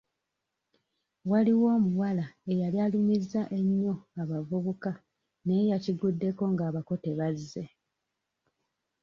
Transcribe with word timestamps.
Waliwo 1.31 1.65
omuwala 1.77 2.25
eyali 2.51 2.77
alumizza 2.85 3.41
ennyo 3.59 3.93
abavubuka 4.21 4.91
naye 5.45 5.63
yakiguddeko 5.71 6.43
ng'abako 6.53 6.93
tebazze. 7.03 7.63